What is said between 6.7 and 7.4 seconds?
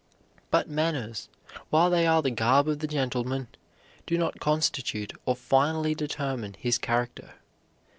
character.